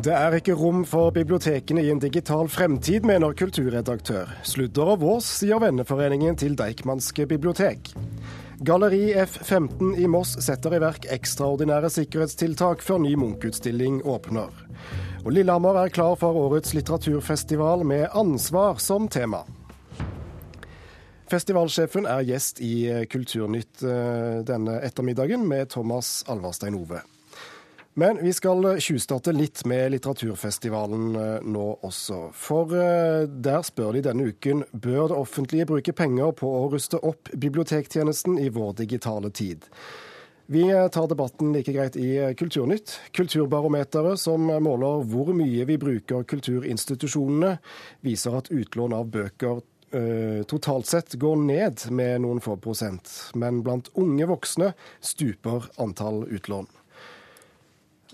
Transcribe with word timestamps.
Det 0.00 0.12
er 0.16 0.32
ikke 0.32 0.54
rom 0.56 0.84
for 0.88 1.10
bibliotekene 1.12 1.82
i 1.84 1.90
en 1.92 1.98
digital 2.00 2.48
fremtid, 2.48 3.04
mener 3.04 3.34
kulturredaktør. 3.36 4.30
Sludder 4.48 4.94
og 4.94 5.02
vås, 5.02 5.26
sier 5.42 5.60
venneforeningen 5.60 6.38
til 6.40 6.54
Deichmanske 6.56 7.26
bibliotek. 7.28 7.90
Galleri 8.64 9.10
F15 9.20 9.98
i 10.00 10.08
Moss 10.08 10.38
setter 10.40 10.78
i 10.78 10.80
verk 10.80 11.04
ekstraordinære 11.12 11.92
sikkerhetstiltak 11.92 12.80
før 12.86 13.02
ny 13.04 13.12
Munch-utstilling 13.20 14.00
åpner. 14.08 14.48
Og 15.26 15.34
Lillehammer 15.36 15.82
er 15.82 15.92
klar 15.92 16.16
for 16.16 16.38
årets 16.46 16.72
litteraturfestival 16.78 17.84
med 17.84 18.08
ansvar 18.16 18.80
som 18.80 19.04
tema. 19.12 19.44
Festivalsjefen 21.28 22.08
er 22.08 22.24
gjest 22.32 22.64
i 22.64 23.04
Kulturnytt 23.12 23.84
eh, 23.84 24.40
denne 24.48 24.80
ettermiddagen 24.80 25.44
med 25.44 25.68
Thomas 25.76 26.22
Alvarstein 26.24 26.80
Ove. 26.80 27.04
Men 27.98 28.20
vi 28.22 28.32
skal 28.32 28.64
tjuvstarte 28.78 29.32
litt 29.34 29.64
med 29.66 29.90
litteraturfestivalen 29.96 31.16
eh, 31.16 31.40
nå 31.42 31.64
også. 31.86 32.20
For 32.36 32.76
eh, 32.78 33.24
der 33.26 33.64
spør 33.66 33.96
de 33.96 34.04
denne 34.06 34.28
uken 34.30 34.62
bør 34.70 35.10
det 35.10 35.18
offentlige 35.18 35.66
bruke 35.72 35.94
penger 35.96 36.30
på 36.38 36.52
å 36.60 36.68
ruste 36.70 37.00
opp 37.02 37.32
bibliotektjenesten 37.34 38.38
i 38.38 38.48
vår 38.54 38.78
digitale 38.84 39.32
tid. 39.34 39.66
Vi 40.50 40.64
tar 40.90 41.06
debatten 41.06 41.52
like 41.54 41.70
greit 41.70 41.94
i 41.94 42.34
Kulturnytt. 42.34 42.96
Kulturbarometeret, 43.14 44.18
som 44.18 44.48
måler 44.50 45.04
hvor 45.06 45.30
mye 45.30 45.62
vi 45.68 45.76
bruker 45.78 46.24
kulturinstitusjonene, 46.26 47.52
viser 48.02 48.34
at 48.34 48.50
utlån 48.50 48.96
av 48.98 49.12
bøker 49.14 49.60
Eh, 49.92 50.42
totalt 50.44 50.86
sett 50.86 51.14
går 51.14 51.36
ned 51.36 51.80
med 51.90 52.20
noen 52.22 52.38
få 52.40 52.54
prosent, 52.62 53.08
men 53.34 53.58
blant 53.66 53.90
unge 53.98 54.28
voksne 54.30 54.68
stuper 55.02 55.66
antall 55.82 56.22
utlån. 56.30 56.68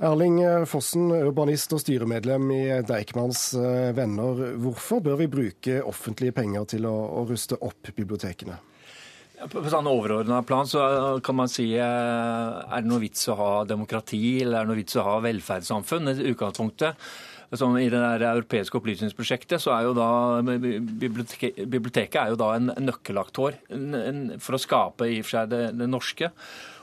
Erling 0.05 0.43
Fossen, 0.69 1.09
urbanist 1.09 1.73
og 1.73 1.81
styremedlem 1.81 2.51
i 2.53 2.63
Deichmans 2.85 3.47
eh, 3.57 3.93
Venner. 3.97 4.43
Hvorfor 4.61 5.01
bør 5.01 5.17
vi 5.23 5.29
bruke 5.33 5.79
offentlige 5.88 6.35
penger 6.37 6.66
til 6.75 6.88
å, 6.88 6.93
å 7.16 7.23
ruste 7.29 7.57
opp 7.65 7.88
bibliotekene? 7.97 8.59
På 9.53 9.63
sånn 9.69 9.88
overordna 9.88 10.43
plan 10.49 10.69
så 10.69 10.83
kan 11.25 11.38
man 11.41 11.49
si 11.53 11.71
eh, 11.77 11.80
er 11.80 12.85
det 12.85 12.91
noe 12.91 13.01
vits 13.07 13.25
å 13.33 13.38
ha 13.41 13.49
demokrati 13.69 14.21
eller 14.43 14.61
er 14.61 14.69
det 14.69 14.73
noe 14.75 14.83
vits 14.83 15.01
å 15.01 15.07
ha 15.07 15.16
velferdssamfunn? 15.25 16.13
i 16.13 16.29
utgangspunktet 16.35 17.09
som 17.57 17.77
I 17.79 17.88
det 17.88 18.27
europeiske 18.27 18.77
opplysningsprosjektet 18.81 19.63
så 19.63 19.71
er 19.77 19.87
jo 19.87 19.93
da 19.97 20.09
biblioteket 20.43 22.19
er 22.21 22.33
jo 22.33 22.41
da 22.41 22.49
en 22.57 22.73
nøkkelaktør 22.83 23.60
for 24.43 24.57
å 24.57 24.60
skape 24.60 25.07
i 25.13 25.21
og 25.21 25.29
for 25.29 25.37
seg 25.37 25.53
det, 25.53 25.60
det 25.79 25.88
norske. 25.88 26.33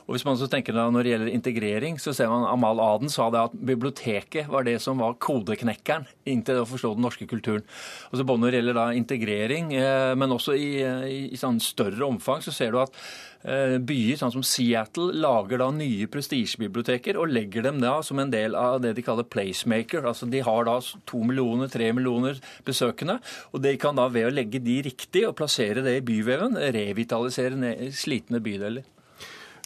Og 0.06 0.16
hvis 0.16 0.26
man 0.28 0.38
så 0.40 0.50
tenker 0.52 0.76
da 0.76 0.90
Når 0.92 1.04
det 1.04 1.14
gjelder 1.14 1.34
integrering, 1.34 2.00
så 2.02 2.14
ser 2.16 2.32
man 2.32 2.48
Amal 2.50 2.82
Aden 2.84 3.12
sa 3.12 3.30
det 3.32 3.42
at 3.48 3.56
biblioteket 3.56 4.50
var 4.52 4.66
det 4.68 4.80
som 4.84 5.00
var 5.02 5.18
kodeknekkeren 5.24 6.08
inntil 6.30 6.62
å 6.62 6.68
forstå 6.68 6.94
den 6.96 7.06
norske 7.08 7.28
kulturen. 7.30 7.64
Og 8.12 8.20
så 8.20 8.28
Både 8.28 8.44
når 8.44 8.52
det 8.52 8.60
gjelder 8.60 8.80
da 8.80 8.88
integrering, 8.98 9.74
eh, 9.76 10.14
men 10.20 10.34
også 10.36 10.56
i, 10.58 10.72
i, 10.84 11.22
i 11.34 11.40
sånn 11.40 11.60
større 11.64 12.04
omfang, 12.08 12.42
så 12.44 12.54
ser 12.56 12.74
du 12.74 12.80
at 12.82 12.96
eh, 13.44 13.76
byer 13.84 14.20
sånn 14.20 14.34
som 14.36 14.46
Seattle 14.48 15.12
lager 15.24 15.62
da 15.62 15.70
nye 15.76 16.08
prestisjebiblioteker 16.12 17.20
og 17.20 17.32
legger 17.32 17.68
dem 17.68 17.82
da 17.84 17.98
som 18.06 18.22
en 18.24 18.32
del 18.34 18.58
av 18.60 18.80
det 18.84 18.96
de 18.98 19.06
kaller 19.06 19.28
placemaker. 19.28 20.08
Altså 20.08 20.30
De 20.32 20.44
har 20.44 20.68
da 20.70 20.80
to 21.10 21.24
millioner, 21.24 21.72
tre 21.72 21.92
millioner 21.96 22.40
besøkende. 22.68 23.20
og 23.52 23.64
De 23.66 23.76
kan 23.80 24.00
da 24.00 24.08
ved 24.12 24.30
å 24.30 24.34
legge 24.34 24.64
de 24.64 24.82
riktig 24.88 25.28
og 25.28 25.38
plassere 25.40 25.84
det 25.86 26.00
i 26.00 26.08
byveven, 26.08 26.60
revitalisere 26.76 27.92
slitne 27.96 28.44
bydeler. 28.44 28.93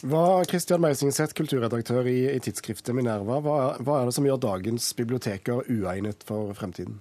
Hva, 0.06 0.44
Christian 0.46 0.78
Meisingseth, 0.78 1.34
kulturredaktør 1.34 2.06
i, 2.06 2.20
i, 2.30 2.38
tidsskriftet 2.42 2.94
Minerva, 2.94 3.40
hva, 3.42 3.54
hva, 3.82 3.96
er 3.98 4.06
det 4.06 4.14
som 4.14 4.26
gjør 4.28 4.38
dagens 4.44 4.92
biblioteker 4.94 5.64
uegnet 5.66 6.22
for 6.26 6.52
fremtiden? 6.54 7.00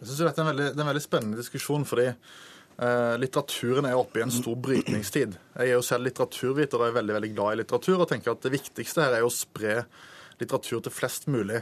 Jeg 0.00 0.08
synes 0.08 0.18
Dette 0.18 0.42
er 0.42 0.42
en 0.42 0.48
veldig, 0.50 0.66
det 0.72 0.80
er 0.80 0.82
en 0.82 0.90
veldig 0.90 1.04
spennende 1.04 1.38
diskusjon. 1.38 1.84
fordi 1.86 2.08
eh, 2.10 3.12
Litteraturen 3.22 3.86
er 3.86 3.94
oppe 4.00 4.18
i 4.18 4.24
en 4.24 4.34
stor 4.34 4.56
brytningstid. 4.58 5.36
Jeg 5.54 5.68
er 5.68 5.76
jo 5.76 5.84
selv 5.86 6.08
litteraturviter 6.08 6.82
og 6.82 6.88
er 6.88 6.96
veldig 6.96 7.14
veldig 7.20 7.30
glad 7.36 7.54
i 7.54 7.60
litteratur. 7.62 8.00
og 8.02 8.10
tenker 8.10 8.34
at 8.34 8.42
Det 8.42 8.52
viktigste 8.56 9.04
her 9.06 9.14
er 9.20 9.26
å 9.26 9.30
spre 9.30 9.84
litteratur 10.40 10.82
til 10.82 10.94
flest 10.96 11.30
mulig. 11.30 11.60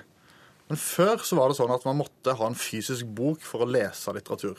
Men 0.70 0.80
før 0.80 1.20
så 1.20 1.36
var 1.36 1.52
det 1.52 1.58
sånn 1.58 1.74
at 1.74 1.84
man 1.84 2.00
måtte 2.00 2.32
ha 2.38 2.48
en 2.48 2.56
fysisk 2.56 3.12
bok 3.12 3.44
for 3.44 3.66
å 3.66 3.68
lese 3.68 4.16
litteratur. 4.16 4.56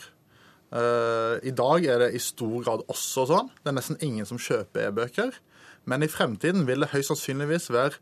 Eh, 0.77 1.39
I 1.49 1.55
dag 1.57 1.89
er 1.89 2.05
det 2.05 2.11
i 2.13 2.21
stor 2.21 2.53
grad 2.61 2.85
også 2.85 3.25
sånn. 3.33 3.49
Det 3.63 3.73
er 3.73 3.77
nesten 3.79 3.97
ingen 4.05 4.29
som 4.29 4.37
kjøper 4.37 4.91
e-bøker. 4.91 5.33
Men 5.89 6.03
i 6.03 6.11
fremtiden 6.11 6.67
vil 6.67 6.83
det 6.83 6.91
høyst 6.93 7.11
sannsynligvis 7.11 7.69
være 7.73 7.97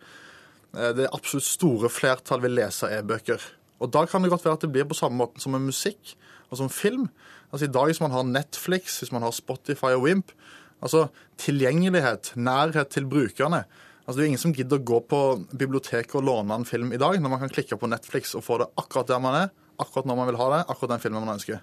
eh, 0.78 0.92
det 0.97 1.09
absolutt 1.12 1.47
store 1.47 1.92
flertall 1.92 2.44
vil 2.44 2.58
lese 2.59 2.90
e-bøker. 2.92 3.42
Og 3.81 3.92
da 3.94 4.06
kan 4.06 4.22
det 4.22 4.31
godt 4.34 4.46
være 4.46 4.59
at 4.59 4.66
det 4.66 4.72
blir 4.74 4.90
på 4.90 4.97
samme 4.97 5.18
måte 5.24 5.42
som 5.42 5.56
med 5.56 5.66
musikk 5.66 6.16
og 6.52 6.59
som 6.59 6.70
film. 6.70 7.08
Altså 7.50 7.68
I 7.68 7.74
dag, 7.74 7.90
hvis 7.90 8.03
man 8.03 8.14
har 8.14 8.28
Netflix, 8.28 9.00
hvis 9.02 9.14
man 9.16 9.25
har 9.25 9.34
Spotify 9.36 9.96
og 9.96 10.06
Wimp 10.06 10.36
Altså 10.81 11.08
tilgjengelighet, 11.38 12.34
nærhet 12.36 12.90
til 12.90 13.06
brukerne. 13.06 13.64
Altså 14.02 14.18
Det 14.18 14.24
er 14.24 14.25
jo 14.25 14.31
ingen 14.34 14.41
som 14.41 14.53
gidder 14.53 14.80
å 14.80 14.86
gå 14.86 15.00
på 15.06 15.20
biblioteket 15.53 16.16
og 16.18 16.25
låne 16.25 16.58
en 16.58 16.66
film 16.66 16.90
i 16.94 17.00
dag, 17.02 17.20
når 17.22 17.30
man 17.30 17.44
kan 17.44 17.53
klikke 17.53 17.78
på 17.78 17.90
Netflix 17.90 18.34
og 18.36 18.44
få 18.44 18.58
det 18.64 18.72
akkurat 18.81 19.12
der 19.12 19.22
man 19.22 19.38
er, 19.44 19.52
akkurat 19.80 20.09
når 20.09 20.18
man 20.18 20.31
vil 20.31 20.40
ha 20.41 20.47
det, 20.56 20.64
akkurat 20.74 20.96
den 20.96 21.03
filmen 21.03 21.22
man 21.22 21.38
ønsker. 21.38 21.62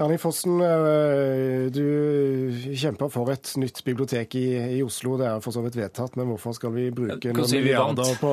Erling 0.00 0.20
Fossen, 0.20 0.60
eh, 0.64 1.66
du 1.68 2.74
kjemper 2.78 3.10
for 3.12 3.28
et 3.34 3.50
nytt 3.60 3.82
bibliotek 3.84 4.32
i, 4.38 4.44
i, 4.78 4.80
Oslo. 4.80 5.18
Det 5.20 5.26
er 5.28 5.42
for 5.44 5.52
så 5.52 5.60
vidt 5.64 5.76
vedtatt, 5.76 6.14
men 6.16 6.30
hvorfor 6.30 6.54
skal 6.56 6.72
vi 6.72 6.86
bruke 6.94 7.34
noen 7.36 7.50
milliarder 7.52 8.14
på 8.20 8.30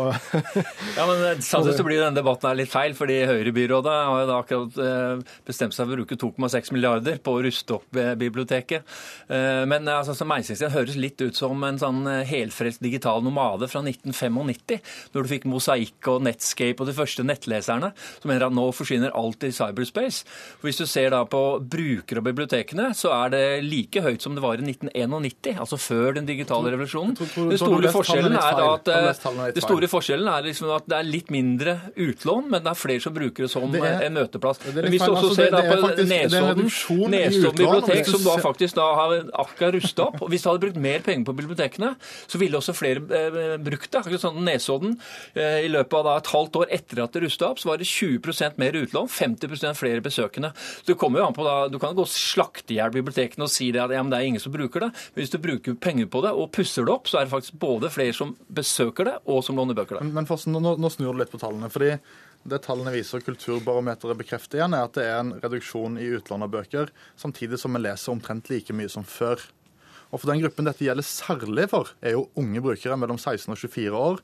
Ja, 0.97 1.07
men 1.09 1.25
eh, 1.27 1.41
Samtidig 1.43 1.83
blir 1.83 1.99
denne 1.99 2.15
debatten 2.15 2.55
litt 2.55 2.71
feil, 2.71 2.95
fordi 2.95 3.17
Høyre-byrådet 3.27 3.95
har 3.97 4.21
jo 4.21 4.29
da 4.29 4.37
akkurat 4.39 4.79
eh, 4.79 5.33
bestemt 5.47 5.75
seg 5.75 5.89
for 5.89 5.97
å 5.97 5.99
bruke 5.99 6.19
2,6 6.21 6.71
milliarder 6.77 7.19
på 7.23 7.35
å 7.35 7.43
ruste 7.43 7.75
opp 7.75 7.99
biblioteket. 8.17 8.87
Men 9.27 9.87
altså, 9.91 10.13
så 10.15 10.25
Meisingsten 10.27 10.71
høres 10.71 10.95
litt 10.99 11.19
ut 11.21 11.35
som 11.35 11.63
en 11.65 11.79
sånn 11.79 12.05
helfrelst 12.27 12.81
digital 12.83 13.23
nomade 13.25 13.67
fra 13.71 13.81
1995, 13.83 14.79
når 15.13 15.25
du 15.25 15.31
fikk 15.31 15.47
Mosaikk 15.49 16.11
og 16.13 16.23
Netscape 16.27 16.83
og 16.83 16.89
de 16.89 16.95
første 16.95 17.25
nettleserne, 17.27 17.91
som 18.21 18.31
mener 18.31 18.47
at 18.47 18.55
nå 18.55 18.69
forsvinner 18.75 19.15
alt 19.17 19.43
i 19.47 19.51
cyberspace. 19.55 20.23
For 20.59 20.69
hvis 20.69 20.81
du 20.81 20.87
ser 20.89 21.11
da 21.15 21.23
på 21.27 21.43
brukere 21.59 22.21
av 22.21 22.27
bibliotekene, 22.27 22.89
så 22.97 23.11
er 23.15 23.33
det 23.33 23.43
like 23.65 24.01
høyt 24.03 24.23
som 24.23 24.35
det 24.37 24.43
var 24.43 24.61
i 24.61 24.65
1991, 24.65 25.57
altså 25.63 25.79
før 25.81 26.17
den 26.17 26.27
digitale 26.27 26.73
revolusjonen. 26.73 27.15
Den 27.17 27.59
store 27.61 27.91
forskjellen 27.93 28.37
er 28.37 28.61
at, 28.63 28.91
eh, 28.91 29.51
det 29.55 29.63
store 29.63 29.89
forskjellen 29.91 30.29
er 30.31 30.47
liksom 30.49 30.71
at 30.75 30.87
det 30.89 30.97
er 30.99 31.07
litt 31.07 31.31
mindre 31.33 31.77
utlån, 31.95 32.49
men 32.51 32.65
det 32.65 32.73
er 32.73 32.79
flere 32.79 33.03
som 33.03 33.15
bruker 33.15 33.47
det 33.47 33.51
som 33.51 33.67
er, 33.75 34.03
en 34.07 34.17
møteplass. 34.17 34.61
Men 34.67 34.89
hvis 34.91 35.03
du 35.03 35.11
også 35.11 35.31
altså, 35.31 35.37
ser 35.39 35.55
da 35.55 35.63
på 35.67 35.77
Nesodden, 36.07 36.69
Nesodden 37.13 37.61
bibliotek, 37.61 38.11
som 38.11 38.23
da 38.25 38.37
faktisk 38.43 38.77
da 38.77 38.87
har 39.01 39.15
akkurat 39.45 39.77
rusta 39.77 40.07
opp, 40.09 40.21
og 40.21 40.31
hvis 40.33 40.45
de 40.45 40.51
hadde 40.51 40.63
brukt 40.65 40.81
mer 40.87 41.05
penger 41.05 41.27
på 41.29 41.37
bibliotekene, 41.37 41.93
så 42.27 42.41
ville 42.41 42.59
også 42.59 42.75
flere 42.77 43.03
eh, 43.03 43.57
brukt 43.61 43.89
det. 43.89 44.01
Akkurat 44.01 44.23
sånn 44.23 44.41
Nesodden, 44.45 44.97
eh, 45.33 45.63
i 45.65 45.71
løpet 45.71 45.99
av 46.01 46.07
da 46.07 46.17
et 46.21 46.31
halvt 46.33 46.61
år 46.61 46.75
etter 46.77 47.03
at 47.03 47.15
det 47.15 47.25
rusta 47.25 47.51
opp, 47.51 47.61
så 47.61 47.71
var 47.71 47.81
det 47.81 47.89
20% 47.89 48.61
mer 48.61 48.77
utlån, 48.83 49.09
50 49.11 49.77
flere 49.77 50.03
besøkende. 50.03 50.53
Så 50.81 50.91
det 50.91 50.99
kommer 51.01 51.21
jo 51.21 51.29
an 51.29 51.37
på 51.37 51.46
da, 51.47 51.55
Du 51.71 51.79
kan 51.81 51.95
gå 51.97 52.03
og 52.05 52.11
slakte 52.11 52.75
i 52.75 52.79
hjel 52.81 52.93
bibliotekene 52.93 53.47
og 53.47 53.53
si 53.53 53.71
det 53.73 53.81
at 53.83 53.95
ja, 53.95 54.03
men 54.03 54.13
det 54.13 54.19
er 54.19 54.29
ingen 54.29 54.43
som 54.43 54.53
bruker 54.53 54.85
det. 54.85 54.91
Men 55.13 55.23
hvis 55.23 55.33
du 55.33 55.39
bruker 55.41 55.79
penger 55.81 56.11
på 56.11 56.21
det 56.25 56.35
og 56.35 56.51
pusser 56.55 56.87
det 56.87 56.93
opp, 56.93 57.09
så 57.09 57.21
er 57.21 57.27
det 57.27 57.33
faktisk 57.33 57.59
både 57.61 57.91
flere 57.93 58.15
som 58.15 58.35
besøker 58.51 59.09
det, 59.09 59.17
og 59.25 59.43
som 59.47 59.59
låner 59.59 59.77
bøker 59.77 59.99
der. 59.99 60.15
Men 60.19 60.29
Fossen, 60.29 60.55
nå, 60.55 60.75
nå 60.77 60.93
snur 60.93 61.15
du 61.15 61.21
litt 61.23 61.33
på 61.33 61.41
tallene. 61.41 61.71
fordi 61.73 61.95
det 62.47 62.61
tallene 62.63 62.93
viser, 62.93 63.23
Kulturbarometeret 63.25 64.19
bekrefter 64.19 64.61
igjen, 64.61 64.75
er 64.77 64.87
at 64.87 64.95
det 64.95 65.05
er 65.07 65.19
en 65.19 65.33
reduksjon 65.41 65.97
i 65.99 66.07
utlån 66.15 66.45
av 66.45 66.51
bøker, 66.53 66.91
samtidig 67.19 67.59
som 67.59 67.75
vi 67.75 67.83
leser 67.83 68.13
omtrent 68.13 68.51
like 68.51 68.75
mye 68.75 68.91
som 68.91 69.03
før. 69.07 69.41
Og 70.11 70.21
for 70.21 70.31
den 70.31 70.39
gruppen 70.43 70.67
dette 70.67 70.85
gjelder 70.85 71.03
særlig 71.03 71.67
for, 71.73 71.91
er 71.99 72.15
jo 72.15 72.29
unge 72.39 72.63
brukere 72.63 72.95
mellom 72.99 73.19
16 73.19 73.51
og 73.51 73.59
24 73.59 73.99
år. 73.99 74.21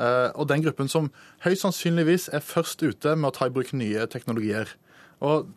Eh, 0.00 0.28
og 0.34 0.48
den 0.50 0.64
gruppen 0.64 0.90
som 0.90 1.10
høyst 1.44 1.62
sannsynligvis 1.66 2.28
er 2.34 2.44
først 2.44 2.82
ute 2.82 3.14
med 3.14 3.30
å 3.30 3.34
ta 3.36 3.46
i 3.46 3.54
bruk 3.54 3.72
nye 3.76 4.06
teknologier. 4.10 4.74
Og 5.22 5.50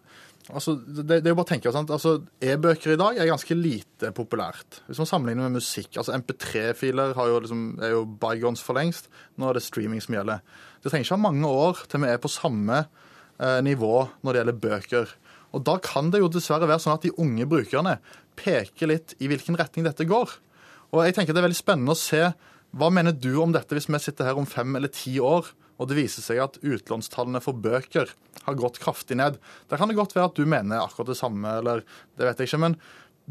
Altså, 0.51 0.75
det, 0.75 1.05
det, 1.07 1.21
er 1.23 1.31
jo 1.31 1.37
bare 1.37 1.47
å 1.47 1.51
tenke, 1.53 1.71
sant? 1.71 1.91
Altså, 1.93 2.17
E-bøker 2.43 2.93
i 2.93 2.99
dag 2.99 3.15
er 3.15 3.29
ganske 3.29 3.55
lite 3.55 4.11
populært. 4.15 4.81
Hvis 4.89 4.99
man 4.99 5.07
sammenligner 5.07 5.47
med 5.47 5.61
musikk. 5.61 5.95
altså 5.95 6.15
MP3-filer 6.17 7.13
liksom, 7.15 7.61
er 7.79 7.93
jo 7.95 8.03
bygons 8.19 8.63
for 8.65 8.75
lengst. 8.75 9.07
Nå 9.39 9.47
er 9.47 9.57
det 9.57 9.63
streaming 9.63 10.03
som 10.03 10.17
gjelder. 10.17 10.43
Det 10.83 10.91
trenger 10.91 11.07
ikke 11.07 11.15
ha 11.15 11.23
mange 11.29 11.47
år 11.47 11.85
til 11.87 12.03
vi 12.03 12.11
er 12.11 12.19
på 12.19 12.31
samme 12.31 12.81
eh, 12.83 13.61
nivå 13.63 13.93
når 14.19 14.29
det 14.29 14.41
gjelder 14.41 14.61
bøker. 14.67 15.15
Og 15.53 15.63
Da 15.63 15.77
kan 15.85 16.11
det 16.11 16.19
jo 16.19 16.31
dessverre 16.33 16.67
være 16.67 16.83
sånn 16.83 16.97
at 16.97 17.05
de 17.07 17.15
unge 17.23 17.47
brukerne 17.47 17.99
peker 18.35 18.91
litt 18.91 19.15
i 19.23 19.29
hvilken 19.31 19.55
retning 19.59 19.87
dette 19.87 20.09
går. 20.09 20.33
Og 20.91 21.05
jeg 21.05 21.15
tenker 21.15 21.31
Det 21.31 21.39
er 21.39 21.47
veldig 21.47 21.61
spennende 21.61 21.95
å 21.95 21.99
se 21.99 22.33
hva 22.73 22.89
mener 22.89 23.13
du 23.13 23.35
om 23.37 23.51
dette 23.53 23.77
hvis 23.77 23.85
vi 23.87 23.99
sitter 24.01 24.25
her 24.25 24.39
om 24.39 24.49
fem 24.49 24.75
eller 24.75 24.89
ti 24.91 25.19
år 25.21 25.45
og 25.81 25.89
det 25.89 25.97
viser 25.97 26.25
seg 26.25 26.41
at 26.43 26.59
utlånstallene 26.61 27.41
for 27.43 27.57
bøker 27.57 28.11
har 28.43 28.59
gått 28.59 28.81
kraftig 28.83 29.17
ned. 29.19 29.39
Der 29.71 29.79
kan 29.79 29.89
det 29.89 29.97
godt 29.97 30.15
være 30.15 30.29
at 30.31 30.37
du 30.37 30.45
mener 30.49 30.83
akkurat 30.83 31.13
det 31.13 31.19
samme, 31.19 31.57
eller 31.61 31.81
det 32.19 32.27
vet 32.27 32.43
jeg 32.43 32.51
ikke. 32.51 32.61
Men 32.65 32.77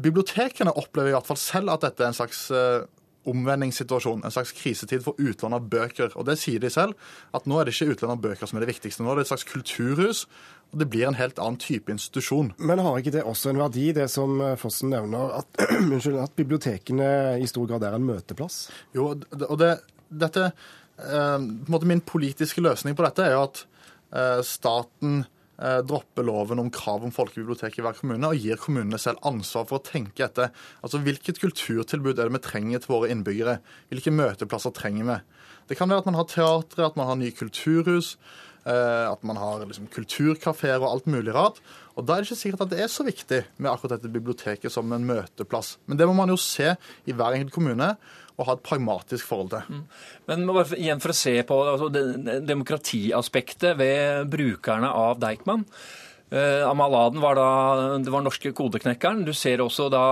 bibliotekene 0.01 0.73
opplever 0.73 1.13
i 1.13 1.15
hvert 1.15 1.29
fall 1.29 1.39
selv 1.39 1.73
at 1.73 1.85
dette 1.85 2.03
er 2.03 2.11
en 2.11 2.17
slags 2.17 2.47
uh, 2.53 2.83
omvendingssituasjon, 3.29 4.23
en 4.25 4.33
slags 4.33 4.51
krisetid 4.57 5.03
for 5.05 5.19
utlån 5.21 5.55
av 5.55 5.69
bøker. 5.71 6.11
Og 6.19 6.27
det 6.27 6.37
sier 6.41 6.59
de 6.59 6.71
selv, 6.73 6.97
at 7.35 7.47
nå 7.47 7.59
er 7.59 7.67
det 7.67 7.75
ikke 7.75 7.95
utlån 7.95 8.15
av 8.15 8.25
bøker 8.25 8.49
som 8.49 8.59
er 8.59 8.65
det 8.65 8.73
viktigste. 8.73 9.05
Nå 9.05 9.13
er 9.13 9.21
det 9.21 9.27
et 9.27 9.31
slags 9.31 9.47
kulturhus, 9.47 10.25
og 10.73 10.81
det 10.81 10.89
blir 10.91 11.07
en 11.07 11.19
helt 11.19 11.39
annen 11.39 11.61
type 11.61 11.91
institusjon. 11.93 12.51
Men 12.57 12.81
har 12.83 12.99
ikke 12.99 13.15
det 13.15 13.25
også 13.29 13.53
en 13.53 13.61
verdi, 13.61 13.91
det 13.95 14.09
som 14.11 14.41
eh, 14.41 14.55
Fossen 14.59 14.91
nevner, 14.93 15.37
at, 15.39 15.63
unnskyld, 15.79 16.19
at 16.19 16.35
bibliotekene 16.39 17.09
i 17.39 17.49
stor 17.49 17.69
grad 17.69 17.85
er 17.87 17.97
en 17.97 18.07
møteplass? 18.07 18.65
Jo, 18.97 19.13
og 19.13 19.57
det, 19.61 19.75
dette 20.09 20.49
eh, 20.99 21.37
på 21.37 21.69
en 21.69 21.73
måte 21.73 21.89
Min 21.89 22.03
politiske 22.05 22.63
løsning 22.63 22.97
på 22.97 23.05
dette 23.05 23.25
er 23.25 23.37
jo 23.37 23.45
at 23.47 23.63
eh, 24.15 24.41
staten 24.47 25.23
dropper 25.63 26.25
loven 26.25 26.59
om 26.59 26.69
krav 26.73 27.03
om 27.05 27.11
folkebibliotek 27.13 27.75
i 27.77 27.83
hver 27.85 27.93
kommune 27.95 28.27
og 28.33 28.41
gir 28.41 28.57
kommunene 28.59 28.97
selv 28.99 29.21
ansvar 29.23 29.67
for 29.69 29.77
å 29.77 29.83
tenke 29.85 30.25
etter. 30.25 30.49
Altså, 30.81 30.97
Hvilket 31.05 31.37
kulturtilbud 31.39 32.17
er 32.17 32.25
det 32.25 32.33
vi 32.33 32.41
trenger 32.43 32.81
til 32.81 32.91
våre 32.91 33.11
innbyggere? 33.13 33.59
Hvilke 33.93 34.11
møteplasser 34.11 34.73
trenger 34.75 35.05
vi? 35.11 35.19
Det 35.69 35.77
kan 35.79 35.93
være 35.93 36.03
at 36.03 36.09
man 36.09 36.17
har 36.19 36.27
teatre, 36.27 36.87
at 36.87 36.97
man 36.99 37.07
har 37.07 37.19
nye 37.21 37.35
kulturhus, 37.37 38.15
eh, 38.15 38.52
at 38.63 39.23
man 39.27 39.35
har 39.35 39.63
liksom, 39.67 39.89
kulturkafeer 39.91 40.79
og 40.79 40.89
alt 40.89 41.07
mulig 41.11 41.33
rart. 41.35 41.57
Og 41.97 42.05
Da 42.07 42.15
er 42.15 42.23
det 42.23 42.31
ikke 42.31 42.39
sikkert 42.39 42.65
at 42.65 42.73
det 42.73 42.81
er 42.83 42.91
så 42.91 43.05
viktig 43.05 43.39
med 43.57 43.69
akkurat 43.69 43.97
dette 43.97 44.11
biblioteket 44.13 44.71
som 44.73 44.91
en 44.95 45.05
møteplass. 45.05 45.77
Men 45.85 45.99
det 45.99 46.07
må 46.07 46.15
man 46.17 46.31
jo 46.31 46.39
se 46.39 46.73
i 47.05 47.13
hver 47.13 47.35
enkelt 47.35 47.53
kommune 47.53 47.89
og 48.33 48.47
ha 48.47 48.55
et 48.55 48.63
pragmatisk 48.65 49.27
forhold 49.29 49.51
til. 49.51 49.67
Mm. 49.69 49.83
Men 50.29 50.47
bare 50.49 50.79
igjen 50.79 51.03
for 51.03 51.13
å 51.13 51.17
se 51.17 51.35
på 51.45 51.57
altså, 51.73 51.89
demokratiaspektet 52.47 53.77
ved 53.77 54.31
brukerne 54.33 54.89
av 54.89 55.19
Deichman. 55.21 55.67
Uh, 56.33 56.65
Amal 56.65 56.95
Aden 56.97 57.21
var 57.21 57.37
da 57.37 57.47
det 58.01 58.09
var 58.09 58.23
norske 58.25 58.49
kodeknekkeren. 58.57 59.21
Du 59.27 59.33
ser 59.37 59.61
også 59.61 59.85
da 59.93 60.05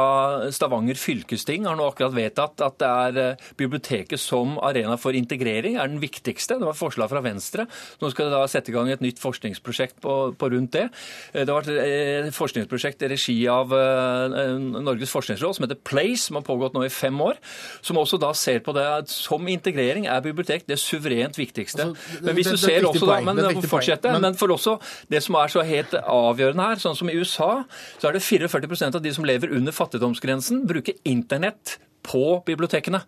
Stavanger 0.53 1.00
fylkesting 1.00 1.65
har 1.65 1.77
nå 1.79 1.88
akkurat 1.89 2.13
vedtatt 2.13 2.62
at 2.62 2.77
det 2.81 2.89
er 2.89 3.18
uh, 3.33 3.47
biblioteket 3.57 4.21
som 4.21 4.59
arena 4.62 5.00
for 5.01 5.18
integrering 5.18 5.79
er 5.81 5.89
den 5.89 6.01
viktigste. 6.03 6.59
Det 6.62 6.68
var 6.68 6.77
forslag 6.77 7.09
fra 7.09 7.23
Venstre. 7.25 7.65
Nå 8.01 8.12
skal 8.13 8.29
det 8.29 8.35
da 8.35 8.44
sette 8.51 8.69
i 8.69 8.75
gang 8.75 8.91
et 8.94 9.01
nytt 9.01 9.21
forskningsprosjekt 9.23 9.97
på, 10.03 10.18
på 10.38 10.51
rundt 10.53 10.77
det. 10.77 10.85
Uh, 11.33 11.41
det 11.41 11.47
har 11.50 11.63
vært 11.63 11.73
et 11.88 12.38
forskningsprosjekt 12.38 13.01
i 13.01 13.12
regi 13.15 13.38
av 13.50 13.71
Norges 13.71 15.12
forskningsråd 15.12 15.57
som 15.57 15.65
heter 15.65 15.79
PLACE, 15.88 16.27
som 16.27 16.38
har 16.38 16.45
pågått 16.45 16.77
nå 16.77 16.85
i 16.85 16.94
fem 16.94 17.18
år. 17.23 17.39
Som 17.81 17.97
også 17.97 18.19
da 18.21 18.29
ser 18.38 18.62
på 18.62 18.75
det 18.77 18.85
at 18.85 19.09
som 19.09 19.47
integrering 19.50 20.06
er 20.06 20.21
bibliotek 20.23 20.68
det 20.69 20.77
suverent 20.81 21.39
viktigste. 21.39 21.89
Altså, 21.89 22.21
men 22.21 22.38
hvis 22.38 22.51
du 22.53 22.62
ser 22.62 22.85
også 22.85 23.09
da, 23.09 23.19
men, 23.25 23.41
fortsette, 23.65 24.13
men 24.21 24.38
for 24.38 24.53
også 24.53 24.77
det 25.12 25.23
som 25.25 25.41
er 25.41 25.51
så 25.51 25.65
helt 25.65 25.97
avgjørende 26.11 26.67
her. 26.69 26.81
Sånn 26.81 26.97
som 26.97 27.11
i 27.11 27.15
USA, 27.17 27.63
så 28.01 28.09
er 28.09 28.17
det 28.17 28.25
44% 28.25 28.99
av 28.99 29.05
de 29.05 29.13
som 29.15 29.27
lever 29.27 29.53
under 29.55 29.75
fattigdomsgrensen, 29.75 30.65
bruker 30.69 30.99
internett 31.07 31.77
på 32.03 32.42
bibliotekene. 32.45 33.01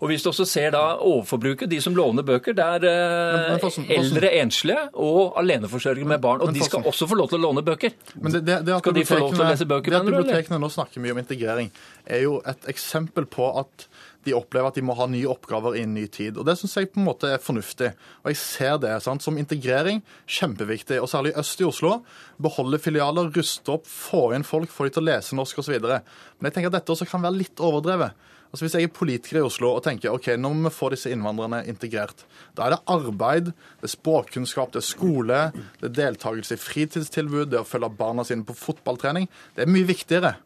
Og 0.00 0.10
Hvis 0.10 0.24
du 0.24 0.30
også 0.30 0.46
ser 0.48 0.74
da 0.74 0.82
overforbruket, 0.96 1.70
de 1.70 1.80
som 1.80 1.96
låner 1.96 2.26
bøker, 2.26 2.56
det 2.56 2.64
er 2.64 2.86
eh, 2.90 3.68
eldre 3.96 4.32
enslige 4.40 4.88
og 4.94 5.38
aleneforsørgere 5.40 6.08
med 6.14 6.22
barn. 6.24 6.44
Og 6.44 6.54
de 6.54 6.64
skal 6.64 6.84
også 6.84 7.08
få 7.10 7.18
lov 7.18 7.32
til 7.32 7.40
å 7.40 7.44
låne 7.46 7.64
bøker. 7.66 7.94
Men 8.20 8.38
det, 8.38 8.44
det, 8.46 8.60
det 8.68 8.80
skal 8.80 8.98
de 8.98 9.06
få 9.08 9.20
lov 9.22 9.34
til 9.34 9.44
å 9.44 9.50
lese 9.52 9.68
bøker? 9.70 9.94
Det 9.94 10.00
at 10.02 10.10
bibliotekene 10.10 10.60
nå 10.60 10.72
snakker 10.72 11.04
mye 11.04 11.16
om 11.16 11.22
integrering, 11.24 11.70
er 12.04 12.26
jo 12.26 12.40
et 12.48 12.68
eksempel 12.74 13.28
på 13.30 13.48
at 13.64 13.88
de 14.24 14.34
opplever 14.36 14.70
at 14.70 14.78
de 14.78 14.84
må 14.84 14.96
ha 14.96 15.06
nye 15.10 15.28
oppgaver 15.28 15.76
i 15.78 15.84
en 15.84 15.94
ny 15.96 16.06
tid. 16.12 16.38
Og 16.40 16.46
Det 16.48 16.56
syns 16.58 16.76
jeg 16.78 16.90
på 16.92 17.00
en 17.00 17.08
måte 17.08 17.30
er 17.34 17.42
fornuftig. 17.42 17.92
Og 18.24 18.32
jeg 18.32 18.40
ser 18.40 18.78
det 18.82 18.94
sant? 19.04 19.22
som 19.24 19.38
integrering. 19.40 20.02
Kjempeviktig. 20.26 21.00
Og 21.00 21.08
særlig 21.08 21.34
øst 21.40 21.60
i 21.60 21.68
Oslo. 21.68 21.98
Beholde 22.42 22.80
filialer, 22.82 23.30
ruste 23.34 23.76
opp, 23.76 23.86
få 23.88 24.32
inn 24.36 24.46
folk, 24.46 24.72
få 24.72 24.88
de 24.88 24.96
til 24.96 25.04
å 25.04 25.08
lese 25.10 25.36
norsk 25.36 25.60
osv. 25.62 25.76
Men 25.80 26.48
jeg 26.48 26.56
tenker 26.56 26.72
at 26.72 26.80
dette 26.80 26.96
også 26.96 27.08
kan 27.08 27.24
være 27.24 27.40
litt 27.42 27.62
overdrevet. 27.62 28.16
Altså 28.54 28.68
Hvis 28.68 28.74
jeg 28.78 28.86
er 28.86 28.90
politiker 28.94 29.40
i 29.40 29.42
Oslo 29.42 29.72
og 29.74 29.80
tenker 29.82 30.14
ok, 30.14 30.28
nå 30.38 30.52
må 30.54 30.68
vi 30.68 30.76
få 30.76 30.92
disse 30.92 31.10
innvandrerne 31.10 31.64
integrert, 31.66 32.20
da 32.54 32.68
er 32.68 32.76
det 32.76 32.84
arbeid, 32.86 33.48
det 33.50 33.88
er 33.88 33.90
språkkunnskap, 33.90 34.70
det 34.70 34.78
er 34.78 34.86
skole, 34.86 35.40
det 35.80 35.88
er 35.88 35.96
deltakelse 35.96 36.54
i 36.54 36.62
fritidstilbud, 36.62 37.48
det 37.50 37.58
er 37.58 37.64
å 37.64 37.66
følge 37.66 37.90
barna 37.98 38.22
sine 38.22 38.46
på 38.46 38.54
fotballtrening. 38.54 39.26
Det 39.56 39.64
er 39.64 39.72
mye 39.74 39.88
viktigere 39.90 40.36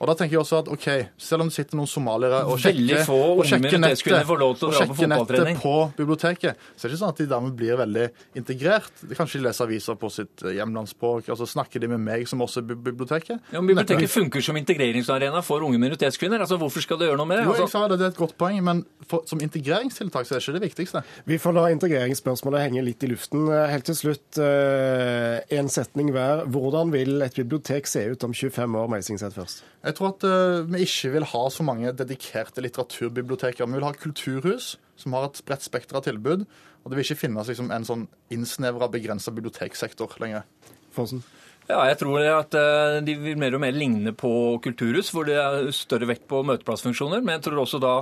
og 0.00 0.08
da 0.08 0.14
tenker 0.16 0.38
jeg 0.38 0.40
også 0.40 0.60
at 0.62 0.68
ok, 0.72 0.86
Selv 1.20 1.44
om 1.44 1.50
det 1.50 1.54
sitter 1.58 1.76
noen 1.76 1.88
somaliere 1.90 2.40
og 2.48 2.56
sjekker, 2.62 3.02
og 3.04 3.42
sjekker, 3.44 3.76
nettet, 3.76 4.30
og 4.32 4.72
sjekker 4.72 5.10
nettet 5.12 5.60
på 5.60 5.74
biblioteket, 5.98 6.62
så 6.72 6.86
er 6.86 6.88
det 6.88 6.94
ikke 6.94 7.00
sånn 7.02 7.12
at 7.12 7.20
de 7.20 7.26
dermed 7.28 7.56
blir 7.58 7.76
veldig 7.76 8.06
integrert. 8.40 9.02
Kanskje 9.18 9.40
de 9.40 9.44
leser 9.44 9.66
aviser 9.66 9.98
på 10.00 10.08
sitt 10.12 10.44
eh, 10.46 10.54
hjemlandsspråk. 10.56 11.28
altså 11.34 11.48
Snakker 11.50 11.82
de 11.84 11.90
med 11.92 12.00
meg 12.00 12.24
som 12.30 12.40
også 12.40 12.62
er 12.62 12.70
biblioteket? 12.72 13.42
Ja, 13.52 13.60
men 13.60 13.74
Biblioteket 13.74 14.06
Nettet. 14.06 14.14
funker 14.14 14.46
som 14.46 14.56
integreringsarena 14.56 15.42
for 15.44 15.66
unge 15.66 15.76
minoritetskvinner. 15.82 16.40
altså 16.46 16.56
Hvorfor 16.60 16.86
skal 16.86 17.00
det 17.02 17.10
gjøre 17.10 17.20
noe 17.20 17.28
med 17.28 17.42
det? 17.42 17.44
Jo, 17.44 17.58
jeg 17.58 17.66
altså- 17.66 17.84
sa 17.84 17.88
det, 17.92 17.98
det 18.00 18.06
er 18.08 18.14
et 18.14 18.22
godt 18.22 18.36
poeng, 18.40 18.62
men 18.64 18.84
for, 19.06 19.28
som 19.28 19.44
integreringstiltak 19.44 20.24
så 20.24 20.36
er 20.36 20.40
det 20.40 20.46
ikke 20.48 20.56
det 20.56 20.64
viktigste. 20.64 21.04
Vi 21.28 21.36
får 21.36 21.56
la 21.58 21.66
integreringsspørsmålet 21.76 22.64
henge 22.64 22.86
litt 22.88 23.04
i 23.04 23.12
luften. 23.12 23.52
Helt 23.52 23.84
til 23.84 24.00
slutt, 24.00 24.40
én 24.40 25.60
eh, 25.60 25.68
setning 25.68 26.08
hver. 26.16 26.46
Hvordan 26.48 26.88
vil 26.96 27.20
et 27.20 27.36
bibliotek 27.36 27.86
se 27.86 28.08
ut 28.14 28.24
om 28.24 28.32
25 28.32 28.80
år, 28.80 28.88
Meisingseth 28.88 29.36
først? 29.36 29.60
Jeg 29.90 29.98
tror 29.98 30.12
at 30.12 30.24
uh, 30.26 30.62
vi 30.70 30.84
ikke 30.86 31.10
vil 31.16 31.26
ha 31.32 31.42
så 31.50 31.66
mange 31.66 31.90
dedikerte 31.98 32.62
litteraturbiblioteker. 32.62 33.66
Vi 33.66 33.78
vil 33.78 33.88
ha 33.88 33.92
kulturhus 33.96 34.76
som 35.00 35.16
har 35.16 35.26
et 35.26 35.40
bredt 35.48 35.66
spekter 35.66 35.98
av 35.98 36.06
tilbud. 36.06 36.46
Og 36.80 36.90
det 36.90 36.96
vil 36.96 37.08
ikke 37.08 37.24
finnes 37.26 37.50
liksom, 37.50 37.72
en 37.74 37.86
sånn 37.86 38.06
innsnevra, 38.32 38.88
begrensa 38.92 39.32
biblioteksektor 39.34 40.14
lenger. 40.22 40.46
Fossen? 40.94 41.24
Ja, 41.70 41.84
jeg 41.86 42.00
tror 42.00 42.24
at 42.24 42.54
eh, 42.58 42.96
de 43.06 43.14
vil 43.20 43.38
mer 43.38 43.54
og 43.54 43.62
mer 43.62 43.74
ligne 43.76 44.10
på 44.16 44.30
kulturhus, 44.64 45.12
hvor 45.14 45.28
det 45.28 45.36
er 45.38 45.68
større 45.76 46.08
vekt 46.10 46.24
på 46.30 46.40
møteplassfunksjoner. 46.48 47.22
Men 47.22 47.36
jeg 47.36 47.44
tror 47.46 47.60
også 47.62 47.78
da 47.82 47.92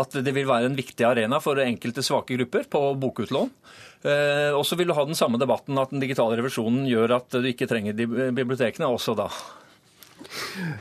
at 0.00 0.16
det 0.24 0.32
vil 0.32 0.48
være 0.48 0.70
en 0.70 0.78
viktig 0.78 1.04
arena 1.04 1.40
for 1.44 1.60
enkelte 1.60 2.04
svake 2.06 2.38
grupper 2.38 2.68
på 2.72 2.84
bokutlån. 3.02 3.50
Eh, 4.08 4.50
og 4.56 4.64
så 4.66 4.78
vil 4.78 4.88
du 4.88 4.96
ha 4.96 5.04
den 5.08 5.18
samme 5.18 5.40
debatten 5.42 5.76
at 5.82 5.92
den 5.92 6.02
digitale 6.02 6.38
revisjonen 6.40 6.86
gjør 6.88 7.18
at 7.18 7.36
du 7.36 7.50
ikke 7.50 7.68
trenger 7.70 7.98
bibliotekene 7.98 8.88
også 8.88 9.18
da. 9.18 9.28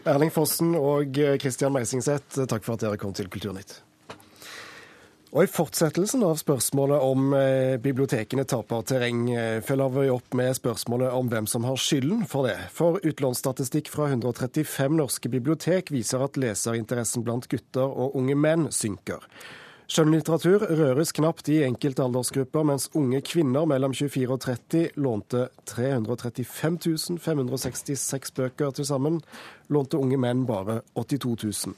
Erling 0.05 0.33
Fossen 0.33 0.75
og 0.77 1.17
Kristian 1.41 1.73
Meisingseth, 1.75 2.43
takk 2.45 2.65
for 2.65 2.77
at 2.77 2.85
dere 2.85 2.99
kom 3.01 3.15
til 3.17 3.29
Kulturnytt. 3.31 3.81
Og 5.31 5.45
I 5.45 5.47
fortsettelsen 5.47 6.25
av 6.27 6.35
spørsmålet 6.41 7.03
om 7.07 7.29
eh, 7.37 7.77
bibliotekene 7.79 8.43
taper 8.43 8.81
terreng, 8.83 9.21
eh, 9.31 9.61
følger 9.63 9.93
vi 9.93 10.09
opp 10.11 10.35
med 10.35 10.57
spørsmålet 10.57 11.15
om 11.15 11.29
hvem 11.31 11.47
som 11.47 11.63
har 11.63 11.79
skylden 11.79 12.25
for 12.27 12.49
det. 12.49 12.57
For 12.75 12.99
utlånsstatistikk 12.99 13.87
fra 13.93 14.09
135 14.11 14.97
norske 14.99 15.31
bibliotek 15.31 15.93
viser 15.95 16.25
at 16.25 16.35
leserinteressen 16.35 17.23
blant 17.23 17.47
gutter 17.51 17.87
og 17.87 18.19
unge 18.19 18.35
menn 18.35 18.67
synker. 18.75 19.23
Skjønnlitteratur 19.91 20.63
røres 20.79 21.09
knapt 21.11 21.49
i 21.51 21.57
enkelte 21.65 22.05
aldersgrupper, 22.05 22.63
mens 22.63 22.85
unge 22.95 23.19
kvinner 23.27 23.65
mellom 23.67 23.91
24 23.91 24.29
og 24.31 24.39
30 24.45 24.93
lånte 25.03 25.41
335 25.67 27.17
566 27.19 28.31
bøker 28.37 28.71
til 28.77 28.87
sammen. 28.87 29.17
Lånte 29.67 29.99
unge 29.99 30.21
menn 30.21 30.45
bare 30.47 30.77
82 30.95 31.67
000. 31.67 31.75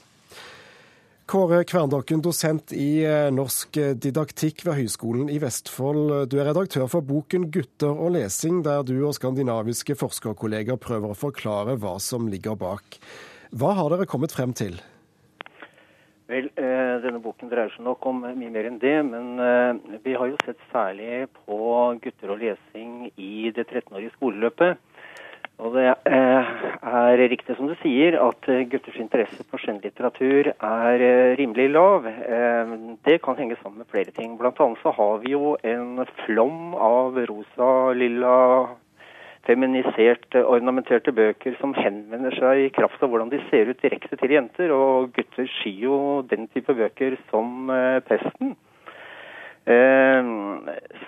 Kåre 1.26 1.64
Kverndokken, 1.66 2.22
dosent 2.22 2.70
i 2.76 3.02
eh, 3.02 3.32
norsk 3.34 3.80
didaktikk 3.98 4.62
ved 4.68 4.78
Høgskolen 4.84 5.26
i 5.32 5.42
Vestfold. 5.42 6.28
Du 6.30 6.38
er 6.38 6.52
redaktør 6.52 6.86
for 6.94 7.02
boken 7.02 7.50
'Gutter 7.50 7.90
og 7.90 8.14
lesing', 8.14 8.62
der 8.62 8.86
du 8.86 9.00
og 9.08 9.18
skandinaviske 9.18 9.98
forskerkolleger 9.98 10.78
prøver 10.78 11.10
å 11.10 11.18
forklare 11.18 11.80
hva 11.82 11.98
som 11.98 12.30
ligger 12.30 12.54
bak. 12.62 13.00
Hva 13.50 13.74
har 13.74 13.90
dere 13.90 14.06
kommet 14.06 14.38
frem 14.38 14.54
til? 14.54 14.78
Vel, 16.24 16.48
eh, 16.56 16.94
Denne 17.04 17.20
boken 17.20 17.50
dreier 17.50 17.72
seg 17.74 17.84
nok 17.84 18.06
om 18.08 18.22
mye 18.24 18.52
mer 18.52 18.70
enn 18.70 18.80
det. 18.80 18.96
Men 19.04 19.36
eh, 19.44 19.98
vi 20.06 20.16
har 20.16 20.30
jo 20.30 20.40
sett 20.44 20.60
særlig 20.72 21.26
på 21.44 21.58
gutter 22.00 22.32
og 22.32 22.40
lesing 22.40 23.10
i 23.20 23.50
det 23.52 23.66
13-årige 23.68 24.14
skoleløpet. 24.16 24.80
Og 25.60 25.76
det 25.76 25.84
eh, 26.10 26.54
er 26.88 27.20
riktig 27.30 27.54
som 27.58 27.68
du 27.68 27.76
sier 27.82 28.16
at 28.18 28.48
gutters 28.72 28.96
interesse 28.98 29.44
for 29.50 29.62
skjønnlitteratur 29.62 30.48
er 30.54 31.04
rimelig 31.38 31.68
lav. 31.70 32.08
Det 33.06 33.20
kan 33.22 33.38
henge 33.38 33.60
sammen 33.60 33.84
med 33.84 33.92
flere 33.92 34.14
ting. 34.16 34.34
Blant 34.40 34.58
annet 34.64 34.80
så 34.82 34.94
har 34.96 35.20
vi 35.22 35.36
jo 35.36 35.54
en 35.62 36.00
flom 36.24 36.74
av 36.74 37.20
rosa, 37.28 37.68
lilla 37.94 38.34
feminiserte, 39.46 40.44
ornamenterte 40.44 41.12
bøker 41.14 41.56
som 41.60 41.74
henvender 41.76 42.34
seg 42.38 42.66
i 42.66 42.74
kraft 42.74 43.02
av 43.02 43.12
hvordan 43.12 43.32
de 43.32 43.42
ser 43.50 43.70
ut 43.70 43.80
direkte 43.82 44.18
til 44.20 44.36
jenter. 44.36 44.74
Og 44.74 45.10
gutter 45.16 45.48
skyr 45.58 45.82
jo 45.88 45.96
den 46.30 46.48
type 46.54 46.76
bøker 46.76 47.18
som 47.30 47.72
eh, 47.72 47.98
pesten. 48.08 48.54
Eh, 49.64 50.30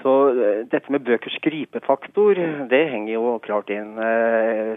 så 0.01 0.13
eh, 0.33 0.61
dette 0.73 0.93
med 0.93 1.05
bøkers 1.05 1.37
gripefaktor, 1.45 2.41
det 2.71 2.83
henger 2.93 3.13
jo 3.15 3.35
klart 3.45 3.73
inn 3.73 3.97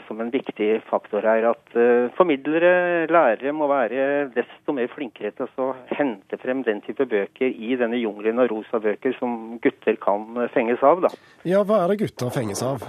som 0.08 0.24
en 0.24 0.32
viktig 0.34 0.72
faktor 0.90 1.28
her. 1.28 1.52
At 1.52 1.76
formidlere, 2.18 3.08
lærere, 3.12 3.56
må 3.56 3.68
være 3.72 4.30
desto 4.36 4.76
mer 4.76 4.92
flinkere 4.96 5.36
til 5.36 5.52
å 5.64 5.72
hente 5.96 6.40
frem 6.44 6.64
den 6.68 6.84
type 6.88 7.08
bøker 7.08 7.52
i 7.52 7.76
denne 7.80 8.00
jungelen 8.00 8.44
av 8.44 8.52
rosa 8.52 8.84
bøker 8.84 9.16
som 9.20 9.60
gutter 9.64 10.00
kan 10.00 10.48
fenges 10.56 10.84
av. 10.84 11.08
da. 11.08 11.16
Ja, 11.48 11.64
hva 11.64 11.84
er 11.84 11.94
det 11.94 12.04
gutter 12.06 12.36
fenges 12.36 12.64
av? 12.64 12.88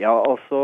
Ja, 0.00 0.12
altså 0.24 0.60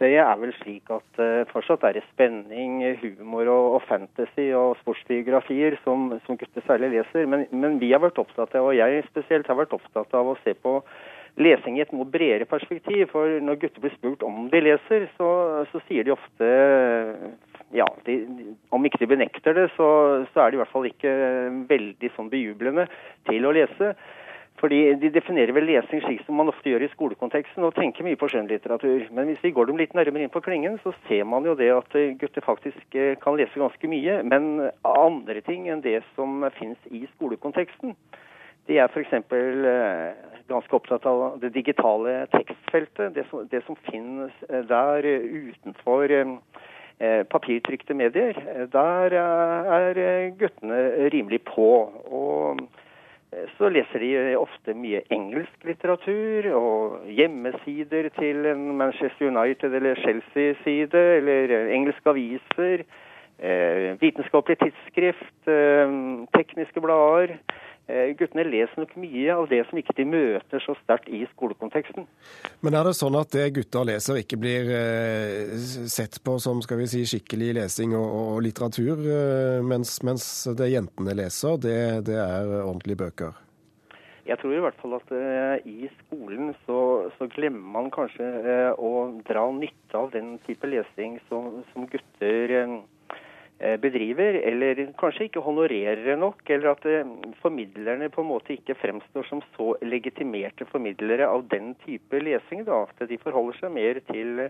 det 0.00 0.14
er 0.16 0.32
vel 0.40 0.52
slik 0.56 0.88
at 0.94 1.20
uh, 1.20 1.44
fortsatt 1.52 1.84
er 1.84 1.98
det 1.98 2.06
spenning, 2.08 2.80
humor 3.02 3.50
og 3.52 3.82
fantasy 3.88 4.48
og 4.56 4.78
sportsbiografier 4.80 5.76
som, 5.84 6.08
som, 6.24 6.38
gutter 6.40 6.64
særlig 6.66 6.94
leser. 6.94 7.28
Men, 7.28 7.44
men, 7.52 7.76
vi 7.82 7.92
har 7.92 8.00
vært 8.00 8.20
opptatt 8.22 8.56
av, 8.56 8.70
og 8.70 8.78
jeg 8.78 9.04
spesielt 9.10 9.50
har 9.50 9.60
vært 9.60 9.76
opptatt 9.76 10.16
av 10.16 10.32
å 10.32 10.38
se 10.44 10.56
på 10.56 10.78
lesing 11.40 11.76
i 11.78 11.84
et 11.84 11.92
noe 11.92 12.08
bredere 12.08 12.48
perspektiv. 12.48 13.10
For 13.12 13.36
når 13.44 13.60
gutter 13.60 13.84
blir 13.84 13.94
spurt 13.98 14.24
om 14.26 14.48
de 14.52 14.64
leser, 14.70 15.06
så, 15.18 15.30
så 15.72 15.84
sier 15.86 16.08
de 16.08 16.16
ofte 16.16 16.48
ja, 17.76 17.86
de, 18.06 18.16
om 18.74 18.86
ikke 18.86 19.02
de 19.02 19.10
benekter 19.12 19.54
det, 19.54 19.68
så, 19.76 19.90
så, 20.32 20.40
er 20.42 20.50
de 20.50 20.58
i 20.58 20.62
hvert 20.62 20.72
fall 20.72 20.88
ikke 20.88 21.12
veldig 21.70 22.10
sånn 22.16 22.32
bejublende 22.32 22.88
til 23.28 23.46
å 23.46 23.52
lese. 23.54 23.92
Fordi 24.60 24.80
De 25.00 25.08
definerer 25.12 25.54
vel 25.56 25.64
lesing 25.68 26.02
slik 26.04 26.20
som 26.26 26.36
man 26.36 26.50
ofte 26.52 26.68
gjør 26.68 26.84
i 26.84 26.90
skolekonteksten, 26.92 27.64
og 27.64 27.74
tenker 27.78 28.04
mye 28.04 28.18
på 28.20 28.28
skjønnlitteratur. 28.28 29.06
Men 29.16 29.30
hvis 29.30 29.44
vi 29.44 29.54
går 29.56 29.70
dem 29.70 29.78
litt 29.80 29.94
nærmere 29.96 30.26
inn 30.26 30.32
på 30.32 30.42
klingen, 30.44 30.76
så 30.84 30.92
ser 31.06 31.24
man 31.28 31.46
jo 31.48 31.54
det 31.56 31.70
at 31.72 31.96
eh, 31.96 32.12
gutter 32.20 32.44
faktisk 32.44 32.96
eh, 32.98 33.14
kan 33.22 33.38
lese 33.40 33.60
ganske 33.60 33.88
mye, 33.88 34.18
men 34.28 34.66
andre 34.84 35.40
ting 35.46 35.70
enn 35.72 35.80
det 35.84 36.02
som 36.16 36.44
finnes 36.58 36.90
i 36.92 37.06
skolekonteksten. 37.14 37.96
De 38.68 38.76
er 38.76 38.92
f.eks. 38.92 39.14
Eh, 39.16 40.10
ganske 40.50 40.76
opptatt 40.76 41.08
av 41.08 41.40
det 41.40 41.54
digitale 41.54 42.26
tekstfeltet, 42.34 43.14
det 43.16 43.24
som, 43.30 43.48
det 43.48 43.62
som 43.64 43.78
finnes 43.88 44.44
der 44.68 45.06
utenfor 45.06 46.12
papirtrykte 47.32 47.94
medier. 47.96 48.36
Der 48.74 49.14
er 49.16 50.00
guttene 50.36 50.80
rimelig 51.14 51.38
på. 51.48 51.70
og 52.10 52.66
så 53.58 53.68
leser 53.70 54.02
de 54.02 54.36
ofte 54.38 54.74
mye 54.74 55.04
engelsk 55.14 55.66
litteratur 55.68 56.48
og 56.58 57.10
hjemmesider 57.14 58.08
til 58.16 58.48
en 58.50 58.64
Manchester 58.78 59.30
United 59.30 59.76
eller 59.78 60.00
Chelsea-side, 60.02 61.02
eller 61.20 61.54
engelske 61.76 62.10
aviser, 62.10 62.82
eh, 63.38 63.94
vitenskapelig 64.02 64.58
tidsskrift, 64.64 65.36
eh, 65.46 65.94
tekniske 66.34 66.82
blader. 66.82 67.38
Eh, 67.90 68.12
guttene 68.14 68.44
leser 68.46 68.78
nok 68.78 68.92
mye 69.00 69.34
av 69.34 69.48
det 69.50 69.64
som 69.66 69.78
ikke 69.80 69.96
de 69.98 70.06
møter 70.06 70.62
så 70.62 70.76
sterkt 70.82 71.08
i 71.10 71.24
skolekonteksten. 71.32 72.06
Men 72.62 72.76
er 72.78 72.86
det 72.86 72.94
sånn 72.98 73.18
at 73.18 73.32
det 73.34 73.48
gutta 73.56 73.82
leser 73.88 74.20
ikke 74.20 74.38
blir 74.38 74.70
eh, 74.76 75.56
sett 75.90 76.20
på 76.22 76.36
som 76.42 76.60
skal 76.62 76.82
vi 76.82 76.90
si, 76.92 77.02
skikkelig 77.08 77.54
lesing 77.58 77.96
og, 77.98 78.08
og 78.20 78.42
litteratur, 78.46 79.00
eh, 79.00 79.58
mens, 79.66 79.96
mens, 80.06 80.26
det 80.58 80.70
jentene 80.70 81.16
leser, 81.18 81.58
det, 81.62 81.78
det, 82.10 82.18
er 82.20 82.52
ordentlige 82.60 83.02
bøker? 83.02 83.40
Jeg 84.28 84.38
tror 84.38 84.54
i 84.54 84.62
hvert 84.62 84.78
fall 84.78 84.94
at 84.94 85.08
i 85.66 85.88
skolen 86.04 86.52
så, 86.62 86.78
så, 87.16 87.26
glemmer 87.32 87.72
man 87.80 87.88
kanskje 87.90 88.28
å 88.78 88.90
dra 89.26 89.48
nytte 89.56 89.96
av 89.98 90.12
den 90.14 90.36
type 90.44 90.68
lesing 90.70 91.16
som, 91.26 91.64
som 91.72 91.88
gutter 91.90 92.60
Eh, 92.60 92.99
bedriver, 93.60 94.40
eller 94.48 94.78
kanskje 94.98 95.26
ikke 95.28 95.42
honorerer 95.44 96.16
nok, 96.16 96.42
eller 96.48 96.72
at 96.72 96.86
eh, 96.88 97.08
formidlerne 97.42 98.08
på 98.12 98.24
en 98.24 98.30
måte 98.30 98.54
ikke 98.54 98.78
fremstår 98.80 99.26
som 99.28 99.42
så 99.56 99.74
legitimerte 99.84 100.64
formidlere 100.70 101.28
av 101.28 101.44
den 101.52 101.74
type 101.84 102.22
lesing. 102.24 102.64
Da, 102.68 102.86
at 102.88 103.10
de 103.10 103.18
forholder 103.20 103.58
seg 103.60 103.74
mer 103.74 104.00
til, 104.08 104.46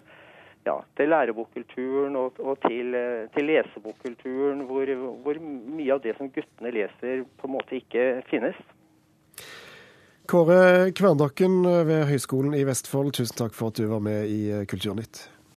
ja, 0.68 0.76
til 0.98 1.10
lærebokkulturen 1.10 2.18
og, 2.20 2.38
og 2.38 2.60
til, 2.68 2.94
til, 3.34 3.50
lesebokkulturen, 3.50 4.62
hvor, 4.70 4.94
hvor 5.24 5.42
mye 5.42 5.96
av 5.96 6.04
det 6.06 6.14
som 6.20 6.30
guttene 6.30 6.74
leser, 6.78 7.24
på 7.40 7.50
en 7.50 7.56
måte 7.56 7.80
ikke 7.80 8.06
finnes. 8.30 8.62
Kåre 10.30 10.92
Kverndakken 10.94 11.64
ved 11.88 12.06
Høgskolen 12.12 12.54
i 12.54 12.62
Vestfold, 12.68 13.10
tusen 13.18 13.42
takk 13.42 13.58
for 13.58 13.74
at 13.74 13.82
du 13.82 13.90
var 13.90 14.06
med 14.06 14.30
i 14.30 14.62
Kulturnytt. 14.70 15.26